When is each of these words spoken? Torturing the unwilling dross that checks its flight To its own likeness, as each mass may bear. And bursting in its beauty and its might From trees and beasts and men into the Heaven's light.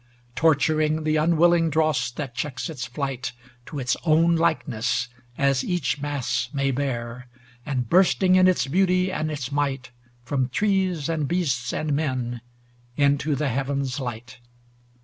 Torturing 0.35 1.03
the 1.03 1.17
unwilling 1.17 1.69
dross 1.69 2.09
that 2.09 2.33
checks 2.33 2.71
its 2.71 2.87
flight 2.87 3.33
To 3.67 3.77
its 3.77 3.95
own 4.03 4.35
likeness, 4.35 5.09
as 5.37 5.63
each 5.63 6.01
mass 6.01 6.49
may 6.51 6.71
bear. 6.71 7.27
And 7.67 7.87
bursting 7.87 8.35
in 8.35 8.47
its 8.47 8.65
beauty 8.65 9.11
and 9.11 9.29
its 9.29 9.51
might 9.51 9.91
From 10.23 10.49
trees 10.49 11.07
and 11.07 11.27
beasts 11.27 11.71
and 11.71 11.93
men 11.93 12.41
into 12.97 13.35
the 13.35 13.49
Heaven's 13.49 13.99
light. 13.99 14.39